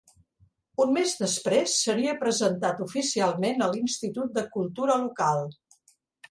[0.85, 5.47] Un mes després, seria presentat oficialment a l'Institut de Cultura local.